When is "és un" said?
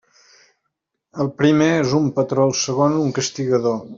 1.83-2.09